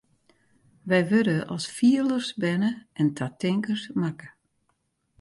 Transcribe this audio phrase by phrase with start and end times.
[0.89, 4.27] Wy wurde as fielers berne en ta tinkers makke.